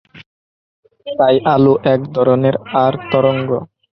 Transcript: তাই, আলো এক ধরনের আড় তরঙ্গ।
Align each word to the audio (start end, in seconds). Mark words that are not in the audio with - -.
তাই, 1.07 1.35
আলো 1.53 1.73
এক 1.93 2.01
ধরনের 2.13 2.55
আড় 2.83 2.97
তরঙ্গ। 3.11 3.49